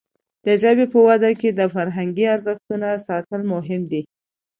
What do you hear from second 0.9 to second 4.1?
په وده کې د فرهنګي ارزښتونو ساتل مهم دي.